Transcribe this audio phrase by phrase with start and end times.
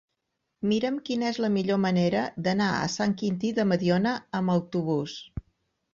[0.71, 5.19] Mira'm quina és la millor manera d'anar a Sant Quintí de Mediona amb autobús.